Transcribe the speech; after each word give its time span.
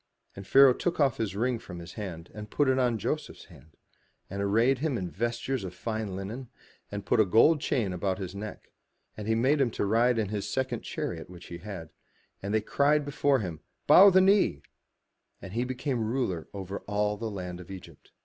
And 0.35 0.47
Pharaoh 0.47 0.73
took 0.73 0.99
off 0.99 1.17
his 1.17 1.35
ring 1.35 1.59
from 1.59 1.77
his 1.77 1.93
hand, 1.93 2.31
and 2.33 2.49
put 2.49 2.67
it 2.67 2.79
on 2.79 2.97
Joseph's 2.97 3.43
hand, 3.45 3.77
and 4.31 4.41
arrayed 4.41 4.79
him 4.79 4.97
in 4.97 5.11
vestures 5.11 5.63
of 5.63 5.75
fine 5.75 6.15
linen, 6.15 6.49
and 6.91 7.05
put 7.05 7.19
a 7.19 7.23
gold 7.23 7.61
chain 7.61 7.93
about 7.93 8.17
his 8.17 8.33
neck; 8.33 8.71
and 9.15 9.27
he 9.27 9.35
made 9.35 9.61
him 9.61 9.69
to 9.69 9.85
ride 9.85 10.17
in 10.17 10.29
his 10.29 10.49
second 10.49 10.81
chariot 10.81 11.29
which 11.29 11.49
he 11.49 11.59
had; 11.59 11.91
and 12.41 12.51
they 12.51 12.61
cried 12.61 13.05
before 13.05 13.41
him, 13.41 13.59
"Bow 13.85 14.09
the 14.09 14.21
knee," 14.21 14.63
and 15.39 15.53
he 15.53 15.63
made 15.65 15.81
him 15.81 16.03
ruler 16.03 16.47
over 16.51 16.79
all 16.87 17.15
the 17.15 17.29
land 17.29 17.59
of 17.59 17.69
Egypt. 17.69 18.09